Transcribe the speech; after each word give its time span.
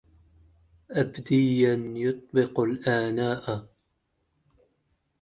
أبديّاً 0.91 1.93
يُطبِّقُ 1.97 2.59
الآناءَ 2.59 3.67